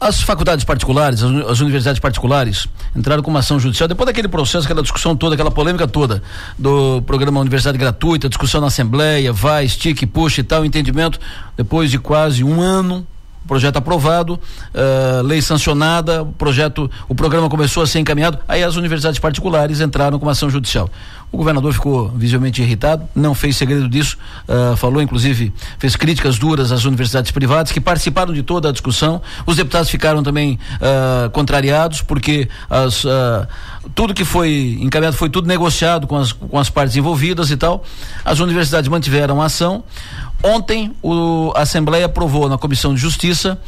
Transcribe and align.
As 0.00 0.22
faculdades 0.22 0.64
particulares, 0.64 1.22
as, 1.22 1.30
as, 1.50 1.60
universidades 1.60 2.00
particulares, 2.00 2.66
entraram 2.96 3.22
com 3.22 3.28
uma 3.28 3.40
ação 3.40 3.60
judicial, 3.60 3.86
depois 3.86 4.06
daquele 4.06 4.28
processo, 4.28 4.64
aquela 4.64 4.80
discussão 4.80 5.14
toda, 5.14 5.34
aquela 5.34 5.50
polêmica 5.50 5.86
toda 5.86 6.22
do 6.58 7.02
programa 7.02 7.38
Universidade 7.38 7.76
Gratuita, 7.76 8.26
discussão 8.26 8.62
na 8.62 8.68
Assembleia, 8.68 9.30
vai, 9.30 9.66
estique, 9.66 10.06
puxa 10.06 10.40
e 10.40 10.44
tal, 10.44 10.64
entendimento, 10.64 11.20
depois 11.54 11.90
de 11.90 11.98
quase 11.98 12.42
um 12.42 12.62
ano, 12.62 13.06
projeto 13.46 13.76
aprovado, 13.76 14.34
uh, 14.34 15.22
lei 15.22 15.42
sancionada, 15.42 16.22
o 16.22 16.32
projeto, 16.32 16.90
o 17.06 17.14
programa 17.14 17.50
começou 17.50 17.82
a 17.82 17.86
ser 17.86 17.98
encaminhado, 17.98 18.38
aí 18.48 18.64
as 18.64 18.76
universidades 18.76 19.18
particulares 19.18 19.82
entraram 19.82 20.18
com 20.18 20.24
uma 20.24 20.32
ação 20.32 20.48
judicial. 20.48 20.88
O 21.32 21.36
governador 21.36 21.72
ficou 21.72 22.08
visivelmente 22.08 22.60
irritado, 22.60 23.08
não 23.14 23.34
fez 23.34 23.56
segredo 23.56 23.88
disso, 23.88 24.18
uh, 24.48 24.76
falou 24.76 25.00
inclusive, 25.00 25.52
fez 25.78 25.94
críticas 25.94 26.38
duras 26.38 26.72
às 26.72 26.84
universidades 26.84 27.30
privadas 27.30 27.70
que 27.70 27.80
participaram 27.80 28.32
de 28.34 28.42
toda 28.42 28.68
a 28.68 28.72
discussão. 28.72 29.22
Os 29.46 29.56
deputados 29.56 29.88
ficaram 29.90 30.22
também 30.22 30.58
uh, 30.76 31.30
contrariados 31.30 32.02
porque 32.02 32.48
as, 32.68 33.04
tudo 33.94 34.12
que 34.12 34.24
foi 34.24 34.78
encaminhado 34.80 35.16
foi 35.16 35.30
tudo 35.30 35.46
negociado 35.46 36.06
com 36.06 36.16
as, 36.16 36.32
com 36.32 36.58
as 36.58 36.68
partes 36.68 36.96
envolvidas 36.96 37.50
e 37.50 37.56
tal. 37.56 37.84
As 38.24 38.40
universidades 38.40 38.88
mantiveram 38.88 39.40
a 39.40 39.46
ação. 39.46 39.84
Ontem, 40.42 40.92
o, 41.02 41.52
a 41.54 41.62
Assembleia 41.62 42.06
aprovou 42.06 42.48
na 42.48 42.56
Comissão 42.56 42.94
de 42.94 43.00
Justiça 43.00 43.58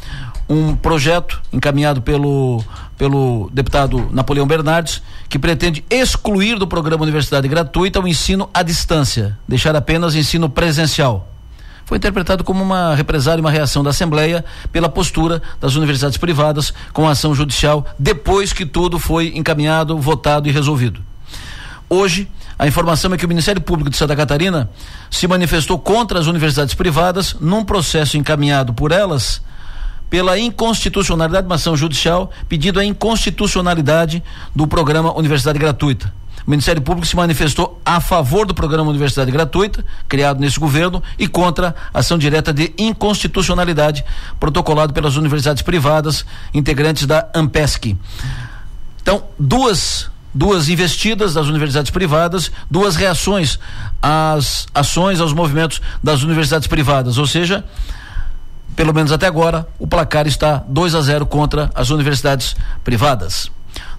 um 0.47 0.75
projeto 0.75 1.41
encaminhado 1.51 2.01
pelo, 2.01 2.63
pelo 2.97 3.49
deputado 3.53 4.09
Napoleão 4.11 4.45
Bernardes, 4.45 5.01
que 5.29 5.39
pretende 5.39 5.83
excluir 5.89 6.57
do 6.57 6.67
programa 6.67 7.03
Universidade 7.03 7.47
Gratuita 7.47 7.99
o 7.99 8.07
ensino 8.07 8.49
à 8.53 8.61
distância, 8.61 9.37
deixar 9.47 9.75
apenas 9.75 10.15
ensino 10.15 10.49
presencial. 10.49 11.29
Foi 11.85 11.97
interpretado 11.97 12.43
como 12.43 12.63
uma 12.63 12.95
represália 12.95 13.39
e 13.39 13.43
uma 13.43 13.51
reação 13.51 13.83
da 13.83 13.89
Assembleia 13.89 14.45
pela 14.71 14.87
postura 14.87 15.41
das 15.59 15.75
universidades 15.75 16.17
privadas 16.17 16.73
com 16.93 17.07
a 17.07 17.11
ação 17.11 17.35
judicial 17.35 17.85
depois 17.99 18.53
que 18.53 18.65
tudo 18.65 18.97
foi 18.97 19.33
encaminhado, 19.35 19.97
votado 19.99 20.47
e 20.47 20.51
resolvido. 20.51 21.01
Hoje, 21.89 22.29
a 22.57 22.65
informação 22.65 23.13
é 23.13 23.17
que 23.17 23.25
o 23.25 23.27
Ministério 23.27 23.61
Público 23.61 23.89
de 23.89 23.97
Santa 23.97 24.15
Catarina 24.15 24.69
se 25.11 25.27
manifestou 25.27 25.77
contra 25.77 26.19
as 26.19 26.27
universidades 26.27 26.73
privadas 26.73 27.35
num 27.39 27.65
processo 27.65 28.17
encaminhado 28.17 28.73
por 28.73 28.91
elas 28.91 29.41
pela 30.13 30.37
inconstitucionalidade 30.37 31.41
de 31.41 31.49
uma 31.49 31.55
ação 31.55 31.75
judicial, 31.75 32.29
pedindo 32.47 32.79
a 32.79 32.85
inconstitucionalidade 32.85 34.23
do 34.55 34.67
programa 34.67 35.11
Universidade 35.17 35.57
Gratuita. 35.57 36.13
O 36.45 36.51
Ministério 36.51 36.83
Público 36.83 37.07
se 37.07 37.15
manifestou 37.15 37.81
a 37.83 37.99
favor 37.99 38.45
do 38.45 38.53
programa 38.53 38.91
Universidade 38.91 39.31
Gratuita, 39.31 39.83
criado 40.07 40.39
nesse 40.39 40.59
governo, 40.59 41.01
e 41.17 41.27
contra 41.27 41.73
a 41.91 41.97
ação 41.97 42.15
direta 42.15 42.53
de 42.53 42.71
inconstitucionalidade 42.77 44.05
protocolado 44.39 44.93
pelas 44.93 45.15
universidades 45.15 45.63
privadas, 45.63 46.23
integrantes 46.53 47.07
da 47.07 47.27
AMPESC. 47.33 47.97
Então, 49.01 49.23
duas 49.39 50.11
duas 50.31 50.69
investidas 50.69 51.33
das 51.33 51.47
universidades 51.47 51.89
privadas, 51.89 52.51
duas 52.69 52.95
reações 52.95 53.57
às 53.99 54.67
ações, 54.75 55.19
aos 55.19 55.33
movimentos 55.33 55.81
das 56.03 56.21
universidades 56.21 56.67
privadas, 56.67 57.17
ou 57.17 57.25
seja, 57.25 57.65
pelo 58.75 58.93
menos 58.93 59.11
até 59.11 59.27
agora, 59.27 59.67
o 59.79 59.87
placar 59.87 60.27
está 60.27 60.63
2 60.67 60.95
a 60.95 61.01
0 61.01 61.25
contra 61.25 61.69
as 61.73 61.89
universidades 61.89 62.55
privadas. 62.83 63.51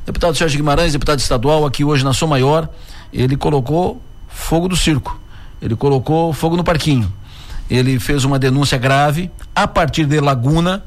Deputado 0.04 0.36
Sérgio 0.36 0.58
Guimarães, 0.58 0.92
deputado 0.92 1.18
estadual, 1.18 1.64
aqui 1.64 1.84
hoje 1.84 2.04
na 2.04 2.12
Sou 2.12 2.28
Maior, 2.28 2.68
ele 3.12 3.36
colocou 3.36 4.02
fogo 4.28 4.68
do 4.68 4.76
circo. 4.76 5.18
Ele 5.62 5.74
colocou 5.74 6.32
fogo 6.32 6.56
no 6.56 6.64
parquinho. 6.64 7.10
Ele 7.70 7.98
fez 7.98 8.24
uma 8.24 8.38
denúncia 8.38 8.76
grave 8.76 9.30
a 9.54 9.66
partir 9.66 10.04
de 10.04 10.20
Laguna 10.20 10.84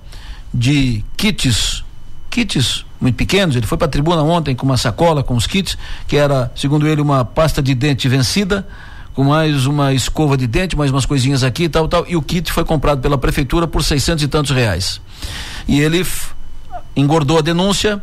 de 0.54 1.04
kits, 1.16 1.84
kits 2.30 2.86
muito 3.02 3.16
pequenos. 3.16 3.56
Ele 3.56 3.66
foi 3.66 3.78
para 3.78 3.88
a 3.88 3.90
tribuna 3.90 4.22
ontem 4.22 4.56
com 4.56 4.66
uma 4.66 4.78
sacola 4.78 5.24
com 5.24 5.36
os 5.36 5.48
kits, 5.48 5.78
que 6.08 6.16
era, 6.16 6.52
segundo 6.56 6.88
ele, 6.88 7.02
uma 7.02 7.26
pasta 7.26 7.62
de 7.62 7.74
dente 7.74 8.08
vencida, 8.08 8.68
com 9.18 9.24
mais 9.24 9.66
uma 9.66 9.96
escova 9.96 10.38
de 10.38 10.46
dente, 10.46 10.78
mais 10.78 10.92
umas 10.92 11.04
coisinhas 11.04 11.44
aqui 11.44 11.64
e 11.64 11.70
tal, 11.70 11.88
tal. 11.88 12.06
E 12.08 12.16
o 12.16 12.22
kit 12.22 12.54
foi 12.54 12.64
comprado 12.64 13.02
pela 13.02 13.18
prefeitura 13.18 13.68
por 13.68 13.84
seiscentos 13.84 14.24
e 14.24 14.28
tantos 14.28 14.52
reais. 14.52 15.02
E 15.68 15.82
ele 15.82 16.06
engordou 16.96 17.40
a 17.40 17.42
denúncia, 17.42 18.00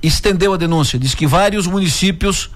estendeu 0.00 0.52
a 0.52 0.56
denúncia, 0.56 0.96
disse 0.96 1.16
que 1.16 1.26
vários 1.26 1.66
municípios 1.66 2.50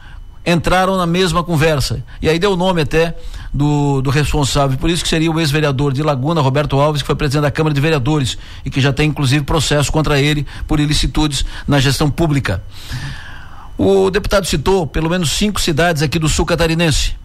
entraram 0.47 0.97
na 0.97 1.09
mesma 1.09 1.43
conversa. 1.43 2.05
E 2.23 2.29
aí 2.29 2.39
deu 2.39 2.53
o 2.53 2.57
nome 2.57 2.83
até 2.83 3.17
do, 3.53 4.01
do 4.01 4.11
responsável, 4.11 4.79
por 4.79 4.89
isso 4.89 5.03
que 5.03 5.09
seria 5.09 5.29
o 5.29 5.41
ex-vereador 5.41 5.93
de 5.93 6.01
Laguna, 6.01 6.41
Roberto 6.41 6.79
Alves, 6.79 7.03
que 7.03 7.07
foi 7.07 7.17
presidente 7.17 7.43
da 7.43 7.51
Câmara 7.51 7.75
de 7.75 7.81
Vereadores 7.81 8.39
e 8.65 8.71
que 8.71 8.81
já 8.81 8.93
tem 8.93 9.09
inclusive 9.09 9.45
processo 9.45 9.91
contra 9.91 10.21
ele 10.21 10.47
por 10.69 10.79
ilicitudes 10.79 11.45
na 11.67 11.81
gestão 11.81 12.09
pública. 12.09 12.63
O 13.77 14.09
deputado 14.09 14.47
citou 14.47 14.87
pelo 14.87 15.11
menos 15.11 15.33
cinco 15.33 15.61
cidades 15.61 16.01
aqui 16.01 16.21
do 16.21 16.29
sul 16.29 16.47
catarinense 16.47 17.19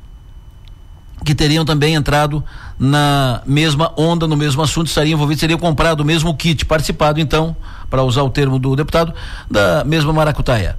que 1.24 1.34
teriam 1.34 1.66
também 1.66 1.96
entrado 1.96 2.44
na 2.78 3.42
mesma 3.46 3.92
onda, 3.98 4.28
no 4.28 4.36
mesmo 4.36 4.62
assunto, 4.62 4.88
estariam 4.88 5.16
envolvidos, 5.16 5.40
teriam 5.40 5.60
comprado 5.60 6.02
o 6.02 6.06
mesmo 6.06 6.36
kit, 6.36 6.66
participado 6.66 7.20
então, 7.20 7.56
para 7.90 8.04
usar 8.04 8.24
o 8.24 8.30
termo 8.30 8.60
do 8.60 8.76
deputado, 8.76 9.14
da 9.50 9.84
mesma 9.84 10.12
maracutaia. 10.12 10.76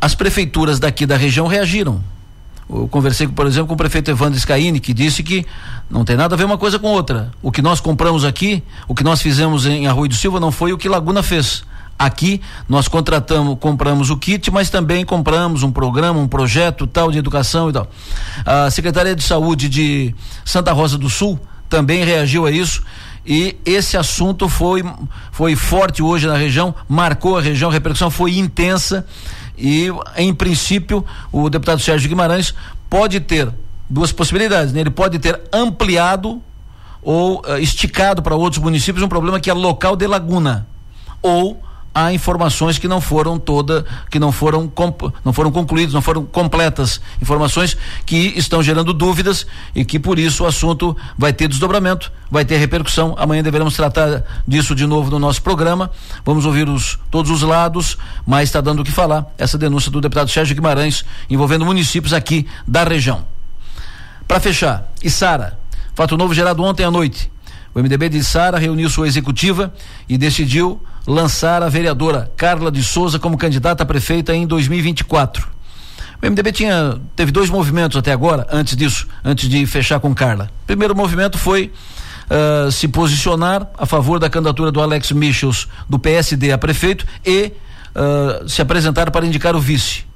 As 0.00 0.14
prefeituras 0.14 0.78
daqui 0.78 1.04
da 1.04 1.16
região 1.16 1.46
reagiram. 1.46 2.02
Eu 2.72 2.86
conversei, 2.86 3.26
por 3.26 3.46
exemplo, 3.46 3.66
com 3.66 3.74
o 3.74 3.76
prefeito 3.76 4.10
Evandro 4.10 4.38
Scaini, 4.38 4.78
que 4.78 4.94
disse 4.94 5.22
que 5.22 5.44
não 5.90 6.04
tem 6.04 6.16
nada 6.16 6.34
a 6.34 6.38
ver 6.38 6.44
uma 6.44 6.56
coisa 6.56 6.78
com 6.78 6.86
outra. 6.86 7.32
O 7.42 7.50
que 7.50 7.60
nós 7.60 7.80
compramos 7.80 8.24
aqui, 8.24 8.62
o 8.86 8.94
que 8.94 9.02
nós 9.02 9.20
fizemos 9.20 9.66
em 9.66 9.88
Arroio 9.88 10.08
do 10.08 10.14
Silva 10.14 10.38
não 10.38 10.52
foi 10.52 10.72
o 10.72 10.78
que 10.78 10.88
Laguna 10.88 11.22
fez. 11.22 11.64
Aqui 12.00 12.40
nós 12.66 12.88
contratamos, 12.88 13.58
compramos 13.60 14.08
o 14.08 14.16
kit, 14.16 14.50
mas 14.50 14.70
também 14.70 15.04
compramos 15.04 15.62
um 15.62 15.70
programa, 15.70 16.18
um 16.18 16.26
projeto 16.26 16.86
tal 16.86 17.12
de 17.12 17.18
educação 17.18 17.68
e 17.68 17.74
tal. 17.74 17.90
A 18.46 18.70
Secretaria 18.70 19.14
de 19.14 19.22
Saúde 19.22 19.68
de 19.68 20.14
Santa 20.42 20.72
Rosa 20.72 20.96
do 20.96 21.10
Sul 21.10 21.38
também 21.68 22.02
reagiu 22.02 22.46
a 22.46 22.50
isso 22.50 22.82
e 23.26 23.58
esse 23.66 23.98
assunto 23.98 24.48
foi 24.48 24.82
foi 25.30 25.54
forte 25.54 26.02
hoje 26.02 26.26
na 26.26 26.38
região, 26.38 26.74
marcou 26.88 27.36
a 27.36 27.42
região, 27.42 27.68
a 27.68 27.72
repercussão 27.74 28.10
foi 28.10 28.38
intensa 28.38 29.06
e 29.58 29.88
em 30.16 30.32
princípio 30.32 31.04
o 31.30 31.50
deputado 31.50 31.82
Sérgio 31.82 32.08
Guimarães 32.08 32.54
pode 32.88 33.20
ter 33.20 33.52
duas 33.90 34.10
possibilidades, 34.10 34.72
né? 34.72 34.80
Ele 34.80 34.90
pode 34.90 35.18
ter 35.18 35.38
ampliado 35.52 36.40
ou 37.02 37.40
uh, 37.40 37.58
esticado 37.58 38.22
para 38.22 38.34
outros 38.34 38.62
municípios 38.62 39.04
um 39.04 39.08
problema 39.08 39.38
que 39.38 39.50
é 39.50 39.52
local 39.52 39.96
de 39.96 40.06
Laguna 40.06 40.66
ou 41.20 41.62
há 41.94 42.12
informações 42.12 42.78
que 42.78 42.88
não 42.88 43.00
foram 43.00 43.38
toda, 43.38 43.84
que 44.10 44.18
não 44.18 44.32
foram 44.32 44.70
não 45.24 45.32
foram 45.32 45.50
concluídas, 45.50 45.92
não 45.92 46.02
foram 46.02 46.24
completas, 46.24 47.00
informações 47.20 47.76
que 48.06 48.32
estão 48.36 48.62
gerando 48.62 48.92
dúvidas 48.92 49.46
e 49.74 49.84
que 49.84 49.98
por 49.98 50.18
isso 50.18 50.44
o 50.44 50.46
assunto 50.46 50.96
vai 51.18 51.32
ter 51.32 51.48
desdobramento, 51.48 52.12
vai 52.30 52.44
ter 52.44 52.56
repercussão. 52.56 53.14
Amanhã 53.18 53.42
deveremos 53.42 53.74
tratar 53.74 54.24
disso 54.46 54.74
de 54.74 54.86
novo 54.86 55.10
no 55.10 55.18
nosso 55.18 55.42
programa. 55.42 55.90
Vamos 56.24 56.46
ouvir 56.46 56.68
os 56.68 56.98
todos 57.10 57.30
os 57.30 57.42
lados, 57.42 57.98
mas 58.26 58.48
está 58.48 58.60
dando 58.60 58.80
o 58.80 58.84
que 58.84 58.92
falar 58.92 59.26
essa 59.36 59.58
denúncia 59.58 59.90
do 59.90 60.00
deputado 60.00 60.30
Sérgio 60.30 60.54
Guimarães 60.54 61.04
envolvendo 61.28 61.64
municípios 61.64 62.12
aqui 62.12 62.46
da 62.66 62.84
região. 62.84 63.24
Para 64.26 64.38
fechar, 64.38 64.90
Sara 65.08 65.58
fato 66.00 66.16
novo 66.16 66.32
gerado 66.32 66.62
ontem 66.62 66.84
à 66.84 66.90
noite. 66.90 67.30
O 67.74 67.80
MDB 67.80 68.08
de 68.08 68.24
Sara 68.24 68.58
reuniu 68.58 68.90
sua 68.90 69.06
executiva 69.06 69.72
e 70.08 70.18
decidiu 70.18 70.82
lançar 71.06 71.62
a 71.62 71.68
vereadora 71.68 72.30
Carla 72.36 72.70
de 72.70 72.82
Souza 72.82 73.18
como 73.18 73.38
candidata 73.38 73.82
a 73.82 73.86
prefeita 73.86 74.34
em 74.34 74.46
2024. 74.46 75.48
O 76.22 76.26
MDB 76.26 76.52
tinha 76.52 77.00
teve 77.16 77.30
dois 77.32 77.48
movimentos 77.48 77.96
até 77.96 78.12
agora, 78.12 78.46
antes 78.50 78.76
disso, 78.76 79.06
antes 79.24 79.48
de 79.48 79.64
fechar 79.66 80.00
com 80.00 80.14
Carla. 80.14 80.50
O 80.64 80.66
primeiro 80.66 80.94
movimento 80.94 81.38
foi 81.38 81.72
uh, 82.28 82.70
se 82.70 82.88
posicionar 82.88 83.66
a 83.78 83.86
favor 83.86 84.18
da 84.18 84.28
candidatura 84.28 84.70
do 84.70 84.82
Alex 84.82 85.12
Michels 85.12 85.68
do 85.88 85.98
PSD 85.98 86.52
a 86.52 86.58
prefeito 86.58 87.06
e 87.24 87.52
uh, 87.94 88.48
se 88.48 88.60
apresentar 88.60 89.10
para 89.10 89.24
indicar 89.24 89.54
o 89.54 89.60
vice. 89.60 90.09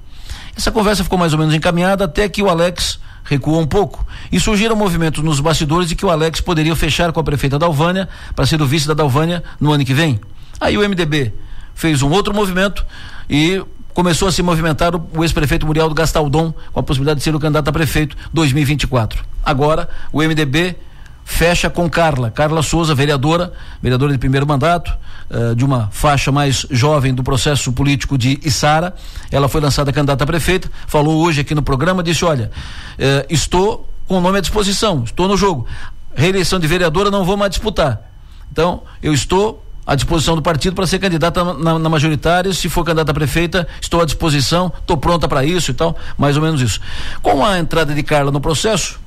Essa 0.56 0.70
conversa 0.70 1.02
ficou 1.02 1.18
mais 1.18 1.32
ou 1.32 1.38
menos 1.38 1.54
encaminhada 1.54 2.04
até 2.04 2.28
que 2.28 2.42
o 2.42 2.48
Alex 2.48 2.98
recuou 3.24 3.60
um 3.60 3.66
pouco 3.66 4.06
e 4.30 4.38
surgiram 4.38 4.76
movimentos 4.76 5.22
nos 5.22 5.40
bastidores 5.40 5.88
de 5.88 5.96
que 5.96 6.04
o 6.04 6.10
Alex 6.10 6.40
poderia 6.40 6.76
fechar 6.76 7.10
com 7.12 7.20
a 7.20 7.24
prefeita 7.24 7.58
Dalvânia 7.58 8.08
para 8.36 8.46
ser 8.46 8.60
o 8.60 8.66
vice 8.66 8.86
da 8.86 8.94
Dalvânia 8.94 9.42
no 9.58 9.72
ano 9.72 9.84
que 9.84 9.94
vem. 9.94 10.20
Aí 10.60 10.76
o 10.76 10.88
MDB 10.88 11.32
fez 11.74 12.02
um 12.02 12.10
outro 12.10 12.34
movimento 12.34 12.84
e 13.28 13.62
começou 13.92 14.28
a 14.28 14.32
se 14.32 14.42
movimentar 14.42 14.94
o, 14.94 15.24
ex-prefeito 15.24 15.66
Muriel 15.66 15.88
do 15.88 15.94
Gastaldon 15.94 16.52
com 16.72 16.80
a 16.80 16.82
possibilidade 16.82 17.18
de 17.18 17.24
ser 17.24 17.34
o 17.34 17.40
candidato 17.40 17.68
a 17.68 17.72
prefeito 17.72 18.16
2024. 18.32 19.24
Agora, 19.44 19.88
o 20.12 20.18
MDB 20.22 20.76
fecha 21.24 21.70
com 21.70 21.88
Carla, 21.88 22.30
Carla 22.30 22.62
Souza, 22.62 22.94
vereadora, 22.94 23.52
vereadora 23.82 24.12
de 24.12 24.18
primeiro 24.18 24.46
mandato, 24.46 24.92
uh, 25.30 25.54
de 25.56 25.64
uma 25.64 25.88
faixa 25.90 26.30
mais 26.30 26.66
jovem 26.70 27.14
do 27.14 27.24
processo 27.24 27.72
político 27.72 28.18
de 28.18 28.38
Içara. 28.44 28.94
Ela 29.32 29.48
foi 29.48 29.60
lançada 29.60 29.92
candidata 29.92 30.22
a 30.22 30.26
prefeita, 30.26 30.70
falou 30.86 31.24
hoje 31.24 31.40
aqui 31.40 31.54
no 31.54 31.62
programa, 31.62 32.02
disse: 32.02 32.24
Olha, 32.24 32.50
uh, 32.98 33.26
estou 33.30 33.88
com 34.06 34.18
o 34.18 34.20
nome 34.20 34.38
à 34.38 34.40
disposição, 34.40 35.02
estou 35.04 35.26
no 35.26 35.36
jogo. 35.36 35.66
Reeleição 36.14 36.60
de 36.60 36.66
vereadora 36.66 37.10
não 37.10 37.24
vou 37.24 37.36
mais 37.36 37.50
disputar. 37.50 38.12
Então, 38.52 38.82
eu 39.02 39.12
estou 39.12 39.64
à 39.86 39.94
disposição 39.94 40.34
do 40.34 40.42
partido 40.42 40.74
para 40.74 40.86
ser 40.86 40.98
candidata 40.98 41.42
na, 41.54 41.78
na, 41.78 41.88
majoritária. 41.88 42.52
Se 42.52 42.68
for 42.68 42.84
candidata 42.84 43.10
a 43.10 43.14
prefeita, 43.14 43.66
estou 43.80 44.00
à 44.00 44.04
disposição, 44.04 44.72
estou 44.78 44.96
pronta 44.96 45.28
para 45.28 45.44
isso 45.44 45.70
e 45.70 45.74
tal, 45.74 45.96
mais 46.16 46.36
ou 46.36 46.42
menos 46.42 46.60
isso. 46.60 46.80
Com 47.22 47.44
a 47.44 47.58
entrada 47.58 47.94
de 47.94 48.02
Carla 48.02 48.30
no 48.30 48.40
processo, 48.40 49.00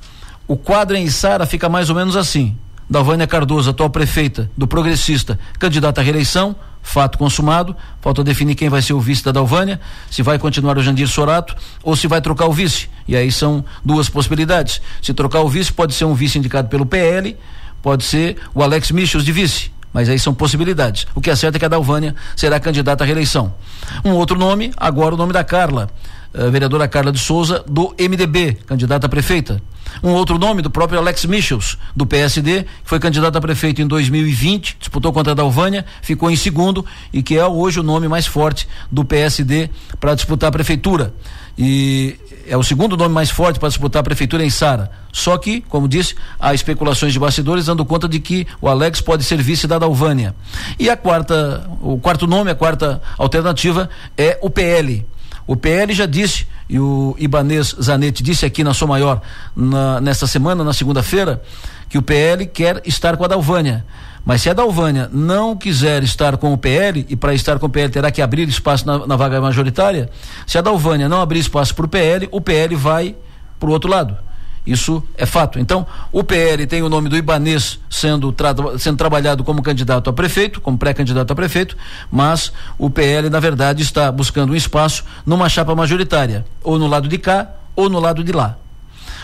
o 0.48 0.56
quadro 0.56 0.96
em 0.96 1.08
Sara 1.10 1.44
fica 1.44 1.68
mais 1.68 1.90
ou 1.90 1.94
menos 1.94 2.16
assim. 2.16 2.56
Dalvânia 2.88 3.26
Cardoso, 3.26 3.68
atual 3.68 3.90
prefeita 3.90 4.50
do 4.56 4.66
Progressista, 4.66 5.38
candidata 5.58 6.00
à 6.00 6.04
reeleição, 6.04 6.56
fato 6.82 7.18
consumado. 7.18 7.76
Falta 8.00 8.24
definir 8.24 8.54
quem 8.54 8.70
vai 8.70 8.80
ser 8.80 8.94
o 8.94 9.00
vice 9.00 9.22
da 9.22 9.30
Dalvânia, 9.30 9.78
se 10.10 10.22
vai 10.22 10.38
continuar 10.38 10.78
o 10.78 10.82
Jandir 10.82 11.06
Sorato 11.06 11.54
ou 11.82 11.94
se 11.94 12.06
vai 12.06 12.22
trocar 12.22 12.46
o 12.46 12.52
vice. 12.52 12.88
E 13.06 13.14
aí 13.14 13.30
são 13.30 13.62
duas 13.84 14.08
possibilidades. 14.08 14.80
Se 15.02 15.12
trocar 15.12 15.40
o 15.42 15.48
vice, 15.50 15.70
pode 15.70 15.92
ser 15.92 16.06
um 16.06 16.14
vice 16.14 16.38
indicado 16.38 16.68
pelo 16.68 16.86
PL, 16.86 17.36
pode 17.82 18.04
ser 18.04 18.38
o 18.54 18.62
Alex 18.62 18.90
Michels 18.90 19.24
de 19.24 19.32
vice. 19.32 19.70
Mas 19.92 20.08
aí 20.08 20.18
são 20.18 20.32
possibilidades. 20.32 21.06
O 21.14 21.20
que 21.20 21.30
é 21.30 21.36
certo 21.36 21.56
é 21.56 21.58
que 21.58 21.64
a 21.64 21.68
Dalvânia 21.68 22.14
será 22.34 22.58
candidata 22.58 23.04
à 23.04 23.06
reeleição. 23.06 23.54
Um 24.02 24.12
outro 24.12 24.38
nome, 24.38 24.72
agora 24.78 25.14
o 25.14 25.18
nome 25.18 25.32
da 25.32 25.44
Carla, 25.44 25.90
a 26.34 26.50
vereadora 26.50 26.88
Carla 26.88 27.12
de 27.12 27.18
Souza, 27.18 27.64
do 27.66 27.94
MDB, 27.98 28.58
candidata 28.66 29.06
a 29.06 29.08
prefeita. 29.08 29.62
Um 30.02 30.10
outro 30.10 30.38
nome 30.38 30.62
do 30.62 30.70
próprio 30.70 30.98
Alex 30.98 31.24
Michels, 31.24 31.78
do 31.96 32.06
PSD, 32.06 32.62
que 32.62 32.68
foi 32.84 33.00
candidato 33.00 33.36
a 33.36 33.40
prefeito 33.40 33.80
em 33.80 33.86
2020, 33.86 34.76
disputou 34.78 35.12
contra 35.12 35.32
a 35.32 35.34
Dalvânia, 35.34 35.84
ficou 36.02 36.30
em 36.30 36.36
segundo 36.36 36.84
e 37.12 37.22
que 37.22 37.36
é 37.36 37.46
hoje 37.46 37.80
o 37.80 37.82
nome 37.82 38.06
mais 38.06 38.26
forte 38.26 38.68
do 38.90 39.04
PSD 39.04 39.70
para 39.98 40.14
disputar 40.14 40.48
a 40.48 40.52
prefeitura. 40.52 41.14
E 41.56 42.16
é 42.46 42.56
o 42.56 42.62
segundo 42.62 42.96
nome 42.96 43.12
mais 43.12 43.30
forte 43.30 43.58
para 43.58 43.68
disputar 43.68 44.00
a 44.00 44.04
prefeitura 44.04 44.44
em 44.44 44.50
Sara. 44.50 44.90
Só 45.12 45.36
que, 45.36 45.60
como 45.62 45.88
disse, 45.88 46.14
há 46.38 46.54
especulações 46.54 47.12
de 47.12 47.18
bastidores 47.18 47.66
dando 47.66 47.84
conta 47.84 48.08
de 48.08 48.20
que 48.20 48.46
o 48.60 48.68
Alex 48.68 49.00
pode 49.00 49.24
ser 49.24 49.42
vice 49.42 49.66
da 49.66 49.78
Dalvânia. 49.78 50.34
E 50.78 50.88
a 50.88 50.96
quarta, 50.96 51.68
o 51.82 51.98
quarto 51.98 52.26
nome, 52.26 52.50
a 52.50 52.54
quarta 52.54 53.02
alternativa 53.18 53.90
é 54.16 54.38
o 54.40 54.48
PL. 54.48 55.04
O 55.48 55.56
PL 55.56 55.94
já 55.94 56.04
disse, 56.04 56.46
e 56.68 56.78
o 56.78 57.16
Ibanês 57.18 57.74
Zanetti 57.82 58.22
disse 58.22 58.44
aqui 58.44 58.62
na 58.62 58.74
sua 58.74 58.86
maior 58.86 59.22
na, 59.56 59.98
nesta 59.98 60.26
semana, 60.26 60.62
na 60.62 60.74
segunda-feira, 60.74 61.42
que 61.88 61.96
o 61.96 62.02
PL 62.02 62.44
quer 62.44 62.82
estar 62.84 63.16
com 63.16 63.24
a 63.24 63.28
Dalvânia. 63.28 63.82
Mas 64.26 64.42
se 64.42 64.50
a 64.50 64.52
Dalvânia 64.52 65.08
não 65.10 65.56
quiser 65.56 66.02
estar 66.02 66.36
com 66.36 66.52
o 66.52 66.58
PL, 66.58 67.06
e 67.08 67.16
para 67.16 67.32
estar 67.32 67.58
com 67.58 67.64
o 67.64 67.70
PL 67.70 67.90
terá 67.90 68.10
que 68.10 68.20
abrir 68.20 68.46
espaço 68.46 68.86
na, 68.86 69.06
na 69.06 69.16
vaga 69.16 69.40
majoritária, 69.40 70.10
se 70.46 70.58
a 70.58 70.60
Dalvânia 70.60 71.08
não 71.08 71.22
abrir 71.22 71.38
espaço 71.38 71.74
para 71.74 71.86
o 71.86 71.88
PL, 71.88 72.28
o 72.30 72.42
PL 72.42 72.76
vai 72.76 73.16
para 73.58 73.70
o 73.70 73.72
outro 73.72 73.90
lado. 73.90 74.27
Isso 74.66 75.02
é 75.16 75.24
fato. 75.24 75.58
Então, 75.58 75.86
o 76.12 76.22
PL 76.22 76.66
tem 76.66 76.82
o 76.82 76.88
nome 76.88 77.08
do 77.08 77.16
Ibanês 77.16 77.78
sendo, 77.88 78.30
tra 78.32 78.54
sendo 78.78 78.96
trabalhado 78.98 79.42
como 79.42 79.62
candidato 79.62 80.10
a 80.10 80.12
prefeito, 80.12 80.60
como 80.60 80.76
pré-candidato 80.76 81.32
a 81.32 81.34
prefeito, 81.34 81.76
mas 82.10 82.52
o 82.76 82.90
PL, 82.90 83.30
na 83.30 83.40
verdade, 83.40 83.82
está 83.82 84.12
buscando 84.12 84.52
um 84.52 84.56
espaço 84.56 85.04
numa 85.24 85.48
chapa 85.48 85.74
majoritária, 85.74 86.44
ou 86.62 86.78
no 86.78 86.86
lado 86.86 87.08
de 87.08 87.16
cá, 87.16 87.48
ou 87.74 87.88
no 87.88 87.98
lado 87.98 88.22
de 88.22 88.32
lá. 88.32 88.58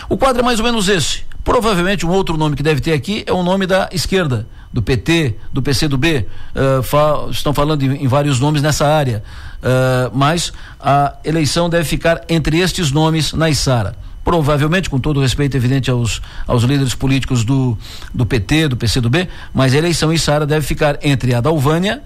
O 0.08 0.16
quadro 0.16 0.40
é 0.40 0.44
mais 0.44 0.58
ou 0.58 0.64
menos 0.64 0.88
esse. 0.88 1.22
Provavelmente 1.42 2.06
um 2.06 2.10
outro 2.10 2.38
nome 2.38 2.56
que 2.56 2.62
deve 2.62 2.80
ter 2.80 2.92
aqui 2.92 3.22
é 3.26 3.32
o 3.32 3.42
nome 3.42 3.66
da 3.66 3.88
esquerda, 3.92 4.46
do 4.72 4.80
PT, 4.80 5.36
do 5.52 5.60
PCdoB. 5.60 6.26
Uh, 6.54 6.82
fa 6.82 7.26
estão 7.30 7.52
falando 7.52 7.82
em, 7.82 8.04
em, 8.04 8.08
vários 8.08 8.40
nomes 8.40 8.62
nessa 8.62 8.86
área. 8.86 9.22
Uh, 9.58 10.10
mas 10.14 10.52
a 10.80 11.16
eleição 11.22 11.68
deve 11.68 11.84
ficar 11.84 12.22
entre 12.30 12.58
estes 12.58 12.90
nomes 12.90 13.34
na 13.34 13.50
Isara 13.50 14.03
provavelmente, 14.24 14.88
com 14.88 14.98
todo 14.98 15.20
respeito 15.20 15.56
evidente 15.56 15.90
aos, 15.90 16.22
aos 16.46 16.62
líderes 16.62 16.94
políticos 16.94 17.44
do, 17.44 17.76
do 18.12 18.24
PT, 18.24 18.68
do 18.68 18.76
PCdoB, 18.76 19.28
mas 19.52 19.74
a 19.74 19.78
eleição 19.78 20.12
em 20.12 20.16
Sara 20.16 20.46
deve 20.46 20.66
ficar 20.66 20.98
entre 21.02 21.34
a 21.34 21.40
Dalvânia 21.40 22.02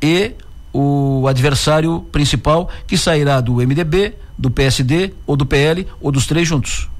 e 0.00 0.32
o 0.72 1.26
adversário 1.26 2.00
principal, 2.12 2.70
que 2.86 2.96
sairá 2.96 3.40
do 3.40 3.54
MDB, 3.54 4.14
do 4.38 4.50
PSD 4.50 5.12
ou 5.26 5.36
do 5.36 5.46
PL 5.46 5.86
ou 6.00 6.12
dos 6.12 6.26
três 6.26 6.46
juntos. 6.46 6.91